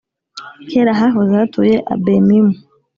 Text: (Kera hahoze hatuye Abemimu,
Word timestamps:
(Kera 0.69 0.91
hahoze 0.99 1.33
hatuye 1.39 1.75
Abemimu, 1.93 2.53